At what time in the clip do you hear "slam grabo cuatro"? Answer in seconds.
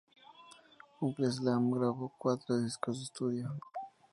1.35-2.57